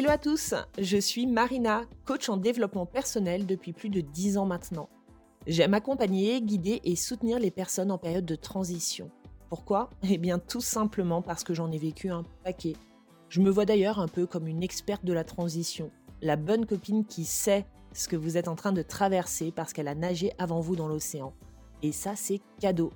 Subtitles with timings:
[0.00, 4.46] Hello à tous, je suis Marina, coach en développement personnel depuis plus de 10 ans
[4.46, 4.88] maintenant.
[5.46, 9.10] J'aime accompagner, guider et soutenir les personnes en période de transition.
[9.50, 9.90] Pourquoi?
[10.08, 12.76] Eh bien tout simplement parce que j'en ai vécu un paquet.
[13.28, 15.90] Je me vois d'ailleurs un peu comme une experte de la transition,
[16.22, 19.86] la bonne copine qui sait ce que vous êtes en train de traverser parce qu'elle
[19.86, 21.34] a nagé avant vous dans l'océan.
[21.82, 22.90] Et ça, c'est cadeau.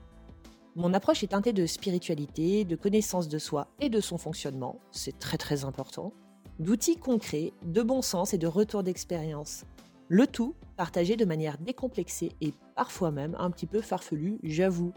[0.75, 5.19] Mon approche est teintée de spiritualité, de connaissance de soi et de son fonctionnement, c'est
[5.19, 6.15] très très important,
[6.59, 9.65] d'outils concrets, de bon sens et de retour d'expérience.
[10.09, 14.93] Le tout partagé de manière décomplexée et parfois même un petit peu farfelu, j'avoue.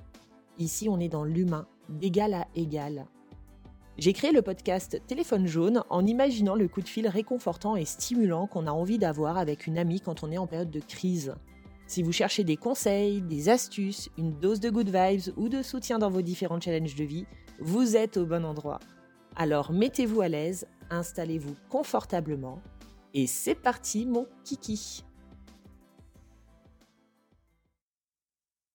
[0.59, 3.05] Ici, on est dans l'humain, d'égal à égal.
[3.97, 8.45] J'ai créé le podcast Téléphone jaune en imaginant le coup de fil réconfortant et stimulant
[8.45, 11.33] qu'on a envie d'avoir avec une amie quand on est en période de crise.
[11.87, 15.97] Si vous cherchez des conseils, des astuces, une dose de good vibes ou de soutien
[15.97, 17.25] dans vos différents challenges de vie,
[17.59, 18.79] vous êtes au bon endroit.
[19.35, 22.61] Alors mettez-vous à l'aise, installez-vous confortablement
[23.13, 25.03] et c'est parti mon kiki.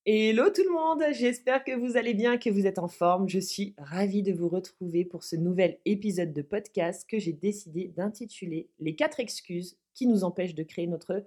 [0.04, 3.28] Hello tout le monde, j'espère que vous allez bien, que vous êtes en forme.
[3.28, 7.86] Je suis ravie de vous retrouver pour ce nouvel épisode de podcast que j'ai décidé
[7.86, 11.24] d'intituler Les 4 excuses qui nous empêchent de créer notre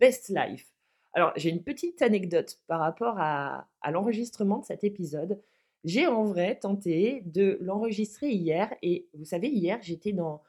[0.00, 0.74] best life.
[1.12, 5.40] Alors, j'ai une petite anecdote par rapport à, l'enregistrement de cet épisode.
[5.84, 10.40] J'ai en vrai tenté de l'enregistrer hier et vous savez, hier, j'étais dans,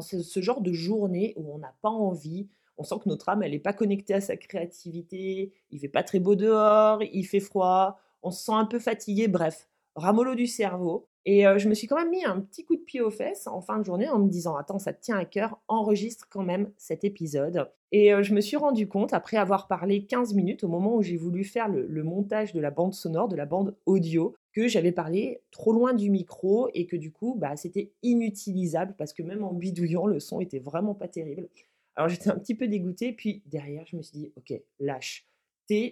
[0.00, 3.50] ce, genre de journée où on n'a pas envie, on sent que notre âme, elle
[3.50, 7.98] n'est pas connectée à sa créativité, il fait pas très beau dehors, il fait froid,
[8.22, 11.08] on se sent un peu fatigué, bref, ramollo du cerveau.
[11.26, 13.60] Et je me suis quand même mis un petit coup de pied aux fesses en
[13.60, 16.70] fin de journée en me disant Attends, ça te tient à cœur, enregistre quand même
[16.76, 17.70] cet épisode.
[17.92, 21.16] Et je me suis rendu compte, après avoir parlé 15 minutes, au moment où j'ai
[21.16, 25.42] voulu faire le, montage de la bande sonore, de la bande audio, que j'avais parlé
[25.50, 29.52] trop loin du micro et que du coup, bah, c'était inutilisable parce que même en
[29.52, 31.48] bidouillant, le son était vraiment pas terrible.
[31.96, 35.28] Alors j'étais un petit peu dégoûtée, puis derrière, je me suis dit Ok, lâche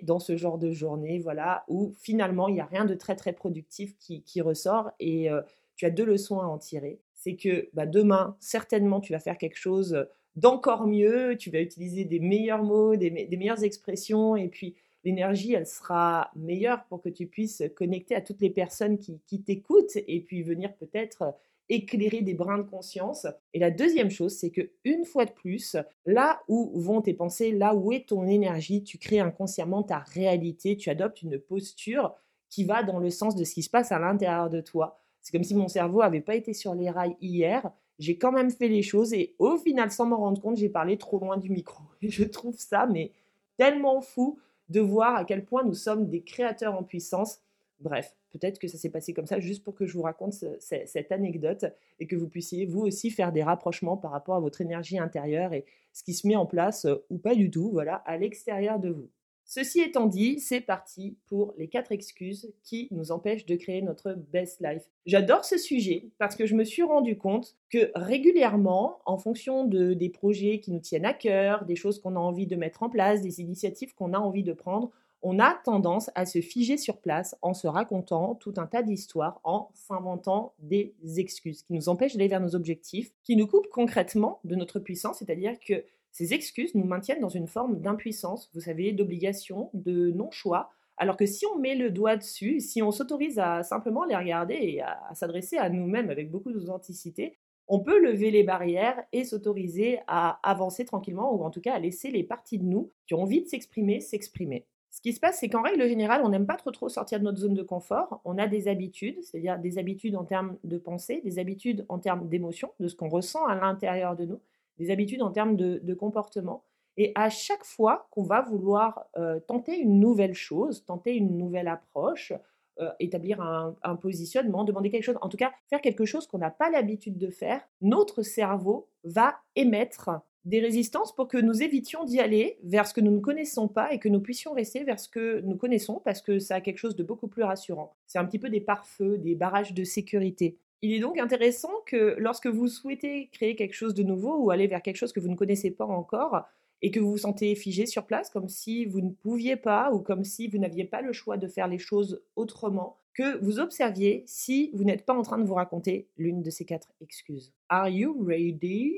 [0.02, 3.32] dans ce genre de journée, voilà, où finalement, il n'y a rien de très, très
[3.32, 5.40] productif qui, ressort et euh,
[5.76, 7.00] tu as deux leçons à en tirer.
[7.14, 10.06] C'est que bah, demain, certainement, tu vas faire quelque chose
[10.36, 14.74] d'encore mieux, tu vas utiliser des meilleurs mots, des, des meilleures expressions et puis
[15.04, 19.42] l'énergie, elle sera meilleure pour que tu puisses connecter à toutes les personnes qui, qui
[19.42, 21.34] t'écoutent et puis venir peut-être
[21.68, 23.26] éclairer des brins de conscience.
[23.54, 27.52] Et la deuxième chose, c'est que une fois de plus, là où vont tes pensées,
[27.52, 32.14] là où est ton énergie, tu crées inconsciemment ta réalité, tu adoptes une posture
[32.50, 35.00] qui va dans le sens de ce qui se passe à l'intérieur de toi.
[35.22, 37.70] C'est comme si mon cerveau n'avait pas été sur les rails hier.
[37.98, 40.98] J'ai quand même fait les choses et au final, sans m'en rendre compte, j'ai parlé
[40.98, 41.82] trop loin du micro.
[42.02, 43.12] Et je trouve ça, mais
[43.56, 47.40] tellement fou de voir à quel point nous sommes des créateurs en puissance.
[47.80, 51.12] Bref, Peut-être que ça s'est passé comme ça juste pour que je vous raconte cette
[51.12, 51.66] anecdote
[52.00, 55.52] et que vous puissiez vous aussi faire des rapprochements par rapport à votre énergie intérieure
[55.52, 58.78] et ce qui se met en place euh, ou pas du tout, voilà, à l'extérieur
[58.78, 59.10] de vous.
[59.44, 64.14] Ceci étant dit, c'est parti pour les quatre excuses qui nous empêchent de créer notre
[64.14, 64.88] best life.
[65.04, 69.94] J'adore ce sujet parce que je me suis rendu compte que régulièrement, en fonction de,
[69.94, 72.88] des projets qui nous tiennent à cœur, des choses qu'on a envie de mettre en
[72.88, 74.90] place, des initiatives qu'on a envie de prendre,
[75.22, 79.40] on a tendance à se figer sur place en se racontant tout un tas d'histoires,
[79.44, 84.40] en s'inventant des excuses qui nous empêchent d'aller vers nos objectifs, qui nous coupent concrètement
[84.44, 88.92] de notre puissance, c'est-à-dire que ces excuses nous maintiennent dans une forme d'impuissance, vous savez,
[88.92, 93.62] d'obligation, de non-choix, alors que si on met le doigt dessus, si on s'autorise à
[93.62, 98.42] simplement les regarder et à, s'adresser à nous-mêmes avec beaucoup d'authenticité, on peut lever les
[98.42, 102.64] barrières et s'autoriser à avancer tranquillement ou en tout cas à laisser les parties de
[102.64, 104.66] nous qui ont envie de s'exprimer s'exprimer.
[104.92, 107.38] Ce qui se passe, c'est qu'en règle générale, on n'aime pas trop sortir de notre
[107.38, 108.20] zone de confort.
[108.26, 112.28] On a des habitudes, c'est-à-dire des habitudes en termes de pensée, des habitudes en termes
[112.28, 114.40] d'émotion, de ce qu'on ressent à l'intérieur de nous,
[114.76, 116.62] des habitudes en termes de, comportement.
[116.98, 121.68] Et à chaque fois qu'on va vouloir euh, tenter une nouvelle chose, tenter une nouvelle
[121.68, 122.34] approche,
[122.78, 126.38] euh, établir un, un, positionnement, demander quelque chose, en tout cas faire quelque chose qu'on
[126.38, 130.10] n'a pas l'habitude de faire, notre cerveau va émettre
[130.44, 133.92] des résistances pour que nous évitions d'y aller vers ce que nous ne connaissons pas
[133.92, 136.78] et que nous puissions rester vers ce que nous connaissons parce que ça a quelque
[136.78, 137.94] chose de beaucoup plus rassurant.
[138.06, 140.56] C'est un petit peu des pare-feux, des barrages de sécurité.
[140.82, 144.66] Il est donc intéressant que lorsque vous souhaitez créer quelque chose de nouveau ou aller
[144.66, 146.44] vers quelque chose que vous ne connaissez pas encore
[146.82, 150.00] et que vous vous sentez figé sur place comme si vous ne pouviez pas ou
[150.00, 154.24] comme si vous n'aviez pas le choix de faire les choses autrement, que vous observiez
[154.26, 157.52] si vous n'êtes pas en train de vous raconter l'une de ces quatre excuses.
[157.68, 158.96] Are you ready?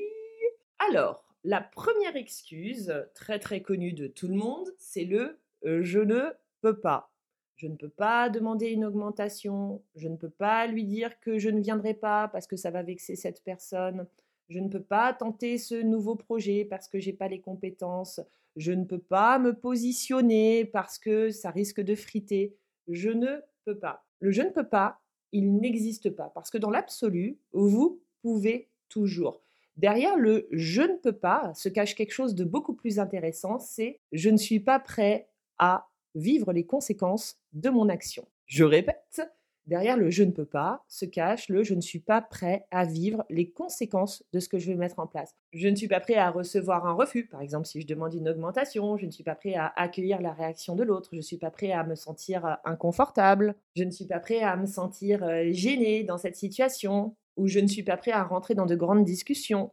[0.89, 6.31] Alors, la première excuse, très très connue de tout le monde, c'est le je ne
[6.61, 7.11] peux pas.
[7.55, 11.49] Je ne peux pas demander une augmentation, je ne peux pas lui dire que je
[11.49, 14.07] ne viendrai pas parce que ça va vexer cette personne,
[14.49, 18.19] je ne peux pas tenter ce nouveau projet parce que j'ai pas les compétences,
[18.55, 22.57] je ne peux pas me positionner parce que ça risque de friter,
[22.87, 24.03] je ne peux pas.
[24.19, 24.99] Le je ne peux pas,
[25.31, 29.44] il n'existe pas parce que dans l'absolu, vous pouvez toujours.
[29.77, 33.99] Derrière le je ne peux pas se cache quelque chose de beaucoup plus intéressant, c'est
[34.13, 35.27] je ne suis pas prêt
[35.57, 38.25] à vivre les conséquences de mon action.
[38.45, 39.21] Je répète,
[39.65, 42.85] derrière le je ne peux pas se cache le je ne suis pas prêt à
[42.85, 45.35] vivre les conséquences de ce que je vais mettre en place.
[45.51, 48.29] Je ne suis pas prêt à recevoir un refus, par exemple si je demande une
[48.29, 51.37] augmentation, je ne suis pas prêt à accueillir la réaction de l'autre, je ne suis
[51.37, 55.51] pas prêt à me sentir inconfortable, je ne suis pas prêt à me sentir euh,
[55.51, 59.03] gêné dans cette situation, ou je ne suis pas prêt à rentrer dans de grandes
[59.03, 59.71] discussions.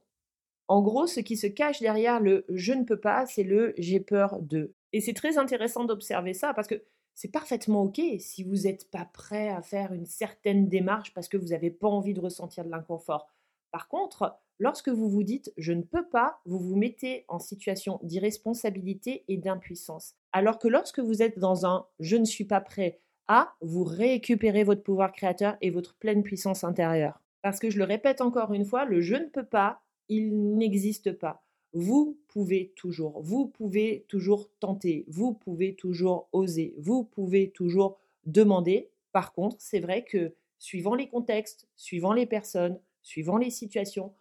[0.69, 4.00] En gros, ce qui se cache derrière le je ne peux pas, c'est le j'ai
[4.00, 4.75] peur de.
[4.93, 6.82] Et c'est très intéressant d'observer ça parce que
[7.14, 11.37] c'est parfaitement OK si vous n'êtes pas prêt à faire une certaine démarche parce que
[11.37, 13.29] vous n'avez pas envie de ressentir de l'inconfort.
[13.70, 17.99] Par contre, lorsque vous vous dites je ne peux pas, vous vous mettez en situation
[18.03, 20.14] d'irresponsabilité et d'impuissance.
[20.32, 22.99] Alors que lorsque vous êtes dans un je ne suis pas prêt
[23.29, 27.23] à, vous récupérez votre pouvoir créateur et votre pleine puissance intérieure.
[27.42, 31.12] Parce que je le répète encore une fois, le je ne peux pas, il n'existe
[31.12, 31.44] pas.
[31.72, 38.90] Vous pouvez toujours, vous pouvez toujours tenter, vous pouvez toujours oser, vous pouvez toujours demander.
[39.12, 44.14] Par contre, c'est vrai que suivant les contextes, suivant les personnes, suivant les situations,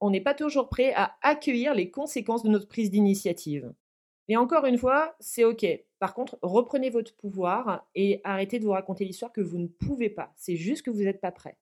[0.00, 3.72] on n'est pas toujours prêt à accueillir les conséquences de notre prise d'initiative.
[4.28, 5.66] Et encore une fois, c'est OK.
[5.98, 10.08] Par contre, reprenez votre pouvoir et arrêtez de vous raconter l'histoire que vous ne pouvez
[10.08, 10.32] pas.
[10.36, 11.56] C'est juste que vous n'êtes pas prêt.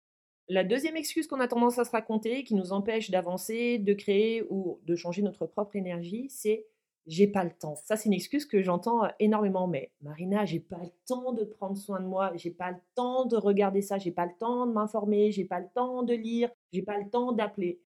[0.50, 4.42] La deuxième excuse qu'on a tendance à se raconter, qui nous empêche d'avancer, de créer
[4.48, 6.66] ou de changer notre propre énergie, c'est
[7.06, 7.74] j'ai pas le temps.
[7.74, 9.66] Ça, c'est une excuse que j'entends énormément.
[9.66, 13.26] Mais Marina, j'ai pas le temps de prendre soin de moi, j'ai pas le temps
[13.26, 16.50] de regarder ça, j'ai pas le temps de m'informer, j'ai pas le temps de lire,
[16.72, 17.82] j'ai pas le temps d'appeler.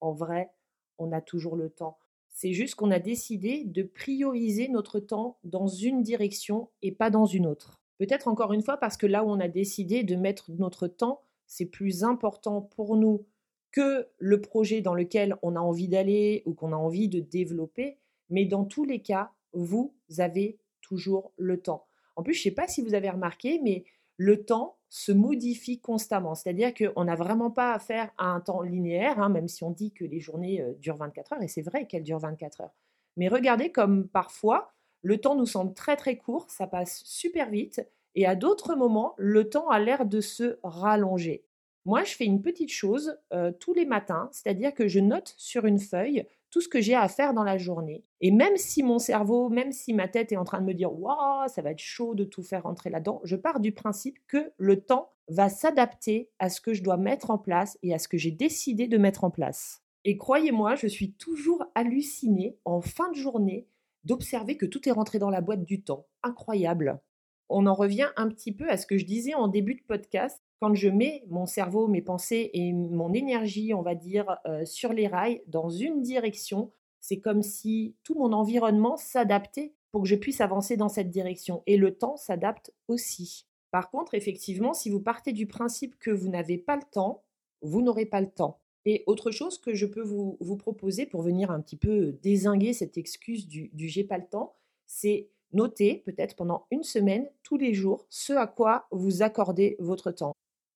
[0.00, 0.50] En vrai,
[0.98, 1.98] on a toujours le temps.
[2.28, 7.26] C'est juste qu'on a décidé de prioriser notre temps dans une direction et pas dans
[7.26, 7.80] une autre.
[7.98, 11.22] Peut-être encore une fois parce que là où on a décidé de mettre notre temps,
[11.46, 13.26] c'est plus important pour nous
[13.72, 17.98] que le projet dans lequel on a envie d'aller ou qu'on a envie de développer.
[18.30, 21.86] Mais dans tous les cas, vous avez toujours le temps.
[22.16, 23.84] En plus, je ne sais pas si vous avez remarqué, mais
[24.16, 26.34] le temps se modifie constamment.
[26.34, 29.92] C'est-à-dire qu'on n'a vraiment pas affaire à un temps linéaire, hein, même si on dit
[29.92, 32.74] que les journées euh, durent 24 heures, et c'est vrai qu'elles durent 24 heures.
[33.16, 34.72] Mais regardez comme parfois,
[35.02, 39.14] le temps nous semble très très court, ça passe super vite, et à d'autres moments,
[39.18, 41.44] le temps a l'air de se rallonger.
[41.84, 45.66] Moi, je fais une petite chose euh, tous les matins, c'est-à-dire que je note sur
[45.66, 48.04] une feuille tout ce que j'ai à faire dans la journée.
[48.20, 50.92] Et même si mon cerveau, même si ma tête est en train de me dire
[50.98, 54.50] Waouh, ça va être chaud de tout faire rentrer là-dedans, je pars du principe que
[54.56, 58.08] le temps va s'adapter à ce que je dois mettre en place et à ce
[58.08, 59.82] que j'ai décidé de mettre en place.
[60.04, 63.66] Et croyez-moi, je suis toujours hallucinée en fin de journée
[64.04, 66.06] d'observer que tout est rentré dans la boîte du temps.
[66.22, 67.00] Incroyable
[67.48, 70.42] on en revient un petit peu à ce que je disais en début de podcast.
[70.60, 74.92] Quand je mets mon cerveau, mes pensées et mon énergie, on va dire, euh, sur
[74.92, 80.16] les rails dans une direction, c'est comme si tout mon environnement s'adaptait pour que je
[80.16, 81.62] puisse avancer dans cette direction.
[81.66, 83.46] Et le temps s'adapte aussi.
[83.70, 87.22] Par contre, effectivement, si vous partez du principe que vous n'avez pas le temps,
[87.62, 88.60] vous n'aurez pas le temps.
[88.84, 92.96] Et autre chose que je peux vous, proposer pour venir un petit peu désinguer cette
[92.96, 94.54] excuse du, du j'ai pas le temps,
[94.86, 100.10] c'est Notez peut-être pendant une semaine, tous les jours, ce à quoi vous accordez votre
[100.10, 100.32] temps.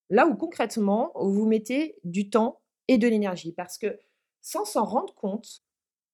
[0.09, 3.53] Là où concrètement, vous mettez du temps et de l'énergie.
[3.53, 3.99] Parce que
[4.43, 5.62] sans s'en rendre compte,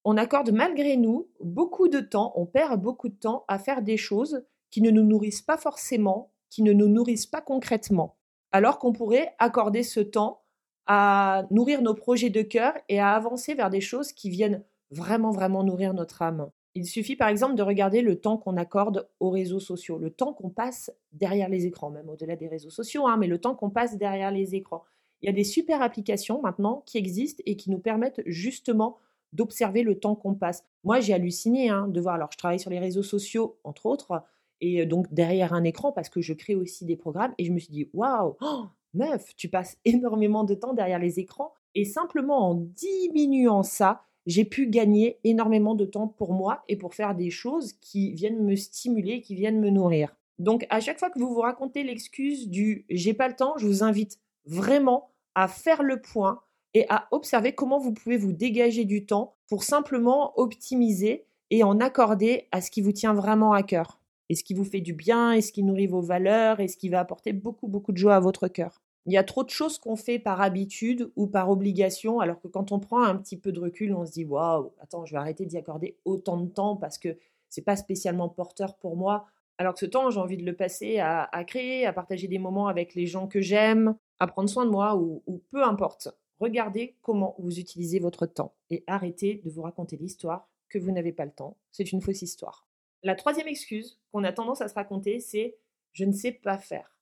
[0.03, 3.97] on accorde malgré nous beaucoup de temps, on perd beaucoup de temps à faire des
[3.97, 8.17] choses qui ne nous nourrissent pas forcément, qui ne nous nourrissent pas concrètement.
[8.51, 10.43] Alors qu'on pourrait accorder ce temps
[10.85, 15.31] à nourrir nos projets de cœur et à avancer vers des choses qui viennent vraiment,
[15.31, 16.49] vraiment nourrir notre âme.
[16.77, 20.31] Il suffit par exemple de regarder le temps qu'on accorde aux réseaux sociaux, le temps
[20.31, 23.71] qu'on passe derrière les écrans, même au-delà des réseaux sociaux, hein, mais le temps qu'on
[23.71, 24.83] passe derrière les écrans.
[25.23, 28.99] Il y a des super applications maintenant qui existent et qui nous permettent justement
[29.33, 30.63] d'observer le temps qu'on passe.
[30.83, 34.21] Moi, j'ai halluciné hein, de voir, alors je travaille sur les réseaux sociaux, entre autres,
[34.61, 37.57] et donc derrière un écran, parce que je crée aussi des programmes, et je me
[37.57, 42.51] suis dit, waouh, oh, meuf, tu passes énormément de temps derrière les écrans, et simplement
[42.51, 47.31] en diminuant ça, j'ai pu gagner énormément de temps pour moi et pour faire des
[47.31, 50.15] choses qui viennent me stimuler, qui viennent me nourrir.
[50.37, 53.65] Donc à chaque fois que vous vous racontez l'excuse du j'ai pas le temps, je
[53.65, 56.41] vous invite vraiment à faire le point
[56.73, 61.79] et à observer comment vous pouvez vous dégager du temps pour simplement optimiser et en
[61.79, 64.93] accorder à ce qui vous tient vraiment à cœur et ce qui vous fait du
[64.93, 67.97] bien et ce qui nourrit vos valeurs et ce qui va apporter beaucoup beaucoup de
[67.97, 68.81] joie à votre cœur.
[69.07, 72.49] Il y a trop de choses qu'on fait par habitude ou par obligation, alors que
[72.49, 75.17] quand on prend un petit peu de recul, on se dit waouh, attends, je vais
[75.17, 79.25] arrêter d'y accorder autant de temps parce que c'est pas spécialement porteur pour moi.
[79.57, 82.67] Alors que ce temps, j'ai envie de le passer à, créer, à partager des moments
[82.67, 86.09] avec les gens que j'aime, à prendre soin de moi ou, ou peu importe.
[86.41, 91.13] Regardez comment vous utilisez votre temps et arrêtez de vous raconter l'histoire que vous n'avez
[91.13, 91.55] pas le temps.
[91.71, 92.67] C'est une fausse histoire.
[93.03, 95.55] La troisième excuse qu'on a tendance à se raconter, c'est
[95.93, 96.97] je ne sais pas faire.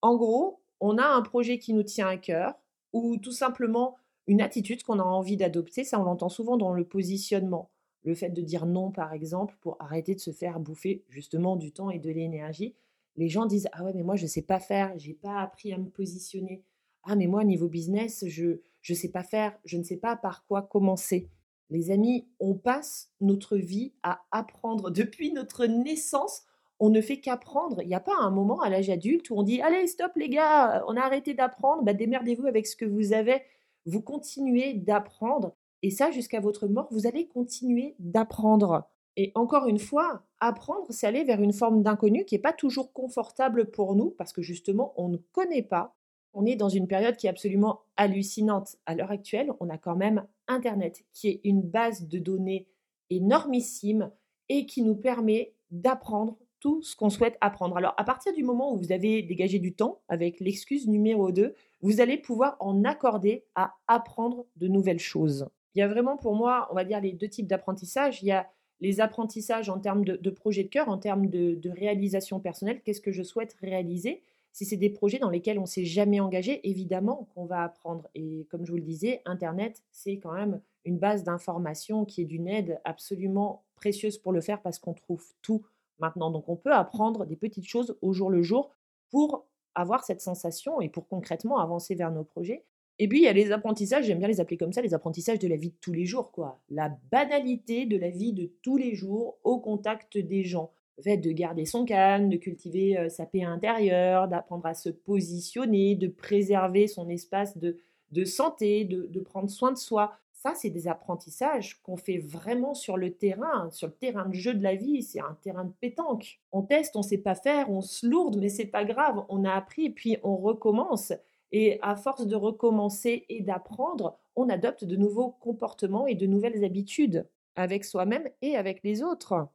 [0.00, 2.54] En gros, on a un projet qui nous tient à cœur
[2.92, 5.84] ou tout simplement une attitude qu'on a envie d'adopter.
[5.84, 7.70] Ça, on l'entend souvent dans le positionnement.
[8.04, 11.72] Le fait de dire non, par exemple, pour arrêter de se faire bouffer justement du
[11.72, 12.74] temps et de l'énergie.
[13.16, 15.72] Les gens disent Ah ouais, mais moi, je ne sais pas faire, j'ai pas appris
[15.72, 16.62] à me positionner.
[17.02, 20.44] Ah, mais moi, niveau business, je ne sais pas faire, je ne sais pas par
[20.46, 21.28] quoi commencer.
[21.70, 24.90] Les amis, on passe notre vie à apprendre.
[24.92, 26.45] Depuis notre naissance,
[26.78, 27.80] on ne fait qu'apprendre.
[27.82, 30.28] Il n'y a pas un moment à l'âge adulte où on dit Allez, stop les
[30.28, 33.42] gars, on a arrêté d'apprendre, bah, démerdez-vous avec ce que vous avez.
[33.86, 35.54] Vous continuez d'apprendre.
[35.82, 38.88] Et ça, jusqu'à votre mort, vous allez continuer d'apprendre.
[39.16, 42.92] Et encore une fois, apprendre, c'est aller vers une forme d'inconnu qui n'est pas toujours
[42.92, 45.94] confortable pour nous, parce que justement, on ne connaît pas.
[46.34, 48.76] On est dans une période qui est absolument hallucinante.
[48.84, 52.66] À l'heure actuelle, on a quand même Internet, qui est une base de données
[53.08, 54.10] énormissime
[54.48, 56.36] et qui nous permet d'apprendre
[56.82, 57.76] ce qu'on souhaite apprendre.
[57.76, 61.54] Alors, à partir du moment où vous avez dégagé du temps avec l'excuse numéro 2,
[61.82, 65.48] vous allez pouvoir en accorder à apprendre de nouvelles choses.
[65.74, 68.22] Il y a vraiment pour moi, on va dire, les deux types d'apprentissage.
[68.22, 68.48] Il y a
[68.80, 72.82] les apprentissages en termes de, projet de cœur, en termes de, de réalisation personnelle.
[72.82, 74.22] Qu'est-ce que je souhaite réaliser?
[74.52, 78.08] Si c'est des projets dans lesquels on ne s'est jamais engagé, évidemment qu'on va apprendre.
[78.14, 82.24] Et comme je vous le disais, Internet, c'est quand même une base d'information qui est
[82.24, 85.62] d'une aide absolument précieuse pour le faire parce qu'on trouve tout
[85.98, 86.30] maintenant.
[86.30, 88.70] Donc on peut apprendre des petites choses au jour le jour
[89.10, 92.64] pour avoir cette sensation et pour concrètement avancer vers nos projets.
[92.98, 95.38] Et puis il y a les apprentissages, j'aime bien les appeler comme ça, les apprentissages
[95.38, 96.60] de la vie de tous les jours, quoi.
[96.70, 100.72] La banalité de la vie de tous les jours au contact des gens.
[101.04, 106.08] Le de garder son calme, de cultiver sa paix intérieure, d'apprendre à se positionner, de
[106.08, 107.76] préserver son espace de,
[108.12, 110.16] de santé, de, de prendre soin de soi,
[110.54, 114.62] c'est des apprentissages qu'on fait vraiment sur le terrain, sur le terrain de jeu de
[114.62, 115.02] la vie.
[115.02, 116.40] C'est un terrain de pétanque.
[116.52, 119.24] On teste, on sait pas faire, on se lourde, mais c'est pas grave.
[119.28, 121.12] On a appris, puis on recommence.
[121.52, 126.64] Et à force de recommencer et d'apprendre, on adopte de nouveaux comportements et de nouvelles
[126.64, 129.48] habitudes avec soi-même et avec les autres.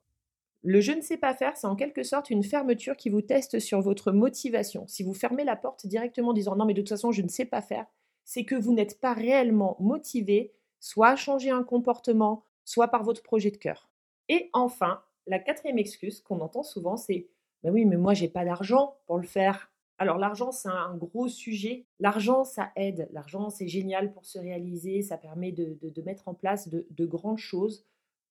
[0.63, 3.59] Le je ne sais pas faire, c'est en quelque sorte une fermeture qui vous teste
[3.59, 4.85] sur votre motivation.
[4.87, 7.29] Si vous fermez la porte directement en disant non mais de toute façon je ne
[7.29, 7.85] sais pas faire,
[8.23, 13.51] c'est que vous n'êtes pas réellement motivé soit changer un comportement, soit par votre projet
[13.51, 13.89] de cœur.
[14.27, 17.29] Et enfin, la quatrième excuse qu'on entend souvent, c'est
[17.63, 19.71] ben oui, mais moi j'ai pas d'argent pour le faire.
[19.99, 21.85] Alors l'argent, c'est un gros sujet.
[21.99, 23.07] L'argent, ça aide.
[23.11, 25.03] L'argent, c'est génial pour se réaliser.
[25.03, 27.85] Ça permet de, mettre en place de, de grandes choses.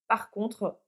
[0.08, 0.80] Par contre,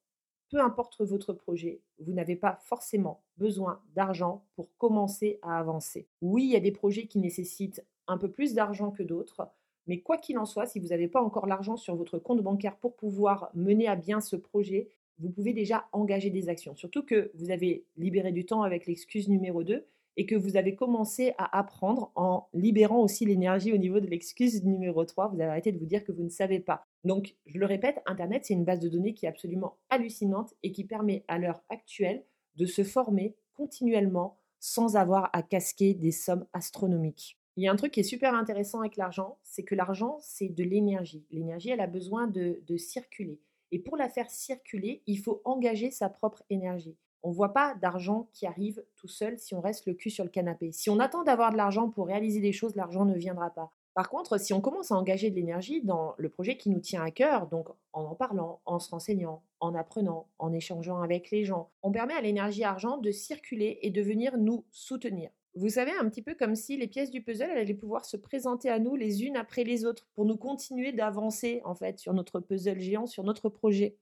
[0.50, 6.08] peu importe votre projet, vous n'avez pas forcément besoin d'argent pour commencer à avancer.
[6.20, 9.48] Oui, il y a des projets qui nécessitent un peu plus d'argent que d'autres.
[9.86, 12.76] Mais quoi qu'il en soit, si vous n'avez pas encore l'argent sur votre compte bancaire
[12.76, 16.74] pour pouvoir mener à bien ce projet, vous pouvez déjà engager des actions.
[16.74, 19.86] Surtout que vous avez libéré du temps avec l'excuse numéro 2
[20.16, 24.62] et que vous avez commencé à apprendre en libérant aussi l'énergie au niveau de l'excuse
[24.64, 25.28] numéro 3.
[25.28, 26.84] Vous avez arrêté de vous dire que vous ne savez pas.
[27.04, 30.72] Donc, je le répète, Internet, c'est une base de données qui est absolument hallucinante et
[30.72, 32.24] qui permet à l'heure actuelle
[32.56, 37.38] de se former continuellement sans avoir à casquer des sommes astronomiques.
[37.56, 40.48] Il y a un truc qui est super intéressant avec l'argent, c'est que l'argent, c'est
[40.48, 41.26] de l'énergie.
[41.30, 43.40] L'énergie, elle a besoin de, circuler.
[43.72, 46.96] Et pour la faire circuler, il faut engager sa propre énergie.
[47.22, 50.24] On ne voit pas d'argent qui arrive tout seul si on reste le cul sur
[50.24, 50.72] le canapé.
[50.72, 53.70] Si on attend d'avoir de l'argent pour réaliser des choses, l'argent ne viendra pas.
[53.94, 57.02] Par contre, si on commence à engager de l'énergie dans le projet qui nous tient
[57.02, 61.44] à cœur, donc en en parlant, en se renseignant, en apprenant, en échangeant avec les
[61.44, 65.30] gens, on permet à l'énergie argent de circuler et de venir nous soutenir.
[65.54, 68.70] Vous savez, un petit peu comme si les pièces du puzzle allaient pouvoir se présenter
[68.70, 72.40] à nous les unes après les autres pour nous continuer d'avancer en fait sur notre
[72.40, 73.96] puzzle géant, sur notre projet.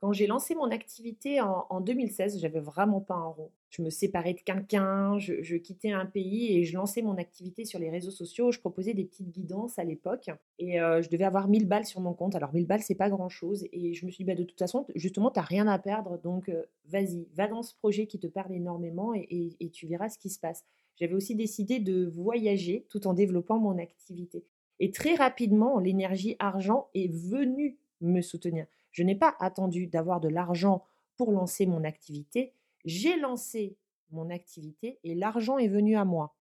[0.00, 3.50] Quand j'ai lancé mon activité en, 2016, j'avais vraiment pas un rond.
[3.70, 7.78] Je me séparais de quelqu'un, je, quittais un pays et je lançais mon activité sur
[7.78, 8.52] les réseaux sociaux.
[8.52, 12.00] Je proposais des petites guidances à l'époque et euh, je devais avoir 1000 balles sur
[12.00, 12.34] mon compte.
[12.36, 13.66] Alors 1000 balles, c'est pas grand chose.
[13.72, 16.18] Et je me suis dit, bah, de toute façon, justement, tu n'as rien à perdre.
[16.22, 20.08] Donc euh, vas-y, va dans ce projet qui te parle énormément et, et tu verras
[20.08, 20.64] ce qui se passe.
[20.96, 24.44] J'avais aussi décidé de voyager tout en développant mon activité.
[24.78, 28.66] Et très rapidement, l'énergie argent est venue me soutenir.
[28.92, 30.84] Je n'ai pas attendu d'avoir de l'argent
[31.16, 32.52] pour lancer mon activité.
[32.86, 33.76] J'ai lancé
[34.10, 36.36] mon activité et l'argent est venu à moi.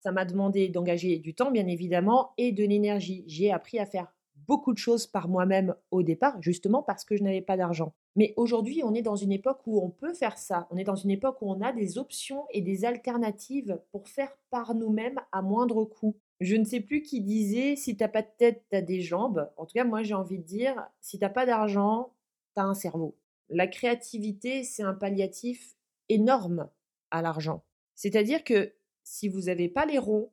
[0.00, 3.24] Ça m'a demandé d'engager du temps, bien évidemment, et de l'énergie.
[3.26, 4.14] J'ai appris à faire
[4.46, 7.94] beaucoup de choses par moi-même au départ, justement parce que je n'avais pas d'argent.
[8.16, 10.68] Mais aujourd'hui, on est dans une époque où on peut faire ça.
[10.70, 14.36] On est dans une époque où on a des options et des alternatives pour faire
[14.50, 16.16] par nous-mêmes à moindre coût.
[16.40, 19.50] Je ne sais plus qui disait si t'as pas de tête, t'as des jambes.
[19.56, 22.12] En tout cas, moi j'ai envie de dire si t'as pas d'argent,
[22.54, 23.16] t'as un cerveau.
[23.48, 25.77] La créativité, c'est un palliatif
[26.08, 26.68] énorme
[27.10, 27.64] à l'argent.
[27.94, 28.74] C'est-à-dire que
[29.04, 30.30] si vous n'avez pas les ronds,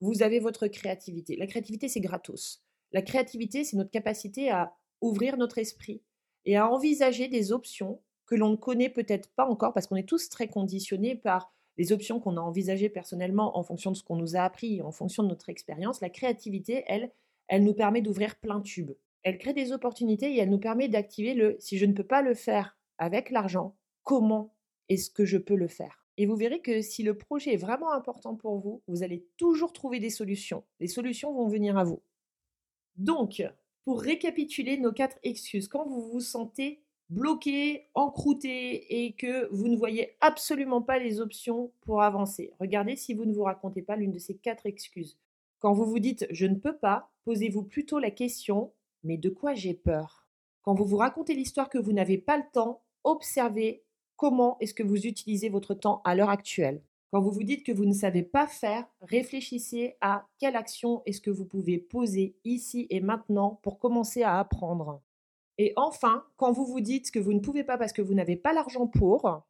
[0.00, 1.36] vous avez votre créativité.
[1.36, 2.62] La créativité, c'est gratos.
[2.92, 6.02] La créativité, c'est notre capacité à ouvrir notre esprit
[6.44, 10.08] et à envisager des options que l'on ne connaît peut-être pas encore parce qu'on est
[10.08, 14.16] tous très conditionnés par les options qu'on a envisagées personnellement en fonction de ce qu'on
[14.16, 16.00] nous a appris, en fonction de notre expérience.
[16.00, 17.10] La créativité, elle,
[17.48, 18.92] elle nous permet d'ouvrir plein tube.
[19.22, 22.22] Elle crée des opportunités et elle nous permet d'activer le si je ne peux pas
[22.22, 24.54] le faire avec l'argent, comment
[24.92, 27.92] est-ce que je peux le faire Et vous verrez que si le projet est vraiment
[27.92, 30.64] important pour vous, vous allez toujours trouver des solutions.
[30.80, 32.02] Les solutions vont venir à vous.
[32.96, 33.42] Donc,
[33.84, 39.76] pour récapituler nos quatre excuses, quand vous vous sentez bloqué, encrouté et que vous ne
[39.76, 44.12] voyez absolument pas les options pour avancer, regardez si vous ne vous racontez pas l'une
[44.12, 45.18] de ces quatre excuses.
[45.58, 48.72] Quand vous vous dites je ne peux pas, posez-vous plutôt la question
[49.04, 50.26] mais de quoi j'ai peur?
[50.62, 53.84] Quand vous vous racontez l'histoire que vous n'avez pas le temps, observez
[54.22, 56.80] comment est-ce que vous utilisez votre temps à l'heure actuelle.
[57.10, 61.20] Quand vous vous dites que vous ne savez pas faire, réfléchissez à quelle action est-ce
[61.20, 65.02] que vous pouvez poser ici et maintenant pour commencer à apprendre.
[65.58, 68.36] Et enfin, quand vous vous dites que vous ne pouvez pas parce que vous n'avez
[68.36, 69.42] pas l'argent pour,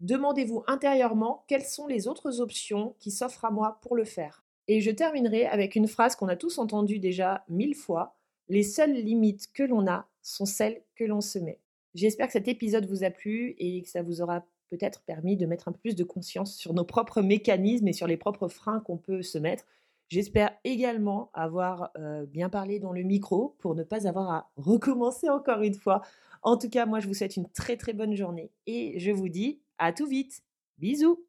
[0.00, 4.44] demandez-vous intérieurement quelles sont les autres options qui s'offrent à moi pour le faire.
[4.68, 8.18] Et je terminerai avec une phrase qu'on a tous entendue déjà mille fois.
[8.48, 11.59] Les seules limites que l'on a sont celles que l'on se met.
[11.94, 15.46] J'espère que cet épisode vous a plu et que ça vous aura peut-être permis de
[15.46, 18.80] mettre un peu plus de conscience sur nos propres mécanismes et sur les propres freins
[18.80, 19.64] qu'on peut se mettre.
[20.08, 25.28] J'espère également avoir euh, bien parlé dans le micro pour ne pas avoir à recommencer
[25.28, 26.02] encore une fois.
[26.42, 29.28] En tout cas, moi, je vous souhaite une très très bonne journée et je vous
[29.28, 30.42] dis à tout vite.
[30.78, 31.24] Bisous